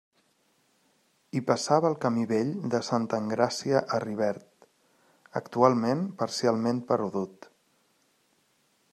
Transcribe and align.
Hi 1.33 1.41
passava 1.49 1.89
el 1.89 1.97
Camí 2.05 2.23
vell 2.31 2.47
de 2.75 2.79
Santa 2.87 3.19
Engràcia 3.25 3.81
a 3.97 3.99
Rivert, 4.05 4.65
actualment 5.41 6.01
parcialment 6.23 6.81
perdut. 6.93 7.47